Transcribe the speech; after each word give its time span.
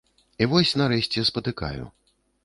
І 0.43 0.45
вось 0.53 0.71
нарэшце 0.81 1.25
спатыкаю. 1.29 1.83